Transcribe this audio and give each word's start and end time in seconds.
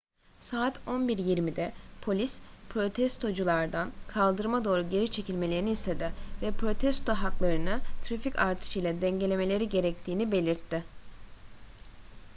saat 0.41 0.79
11:20'de 0.87 1.73
polis 2.01 2.41
protestoculardan 2.69 3.91
kaldırıma 4.07 4.65
doğru 4.65 4.89
geri 4.89 5.11
çekilmelerini 5.11 5.69
istedi 5.71 6.11
ve 6.41 6.51
protesto 6.51 7.13
haklarını 7.13 7.81
trafik 8.01 8.39
artışıyla 8.39 9.01
dengelemeleri 9.01 9.69
gerektiğini 9.69 10.31
belirtti 10.31 10.83